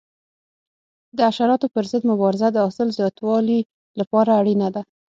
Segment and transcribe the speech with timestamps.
[1.15, 3.59] د حشراتو پر ضد مبارزه د حاصل زیاتوالي
[3.99, 4.81] لپاره اړینه ده.